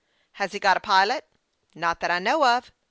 [0.39, 1.25] "Has he got a pilot?""
[1.75, 2.71] Not that I know of."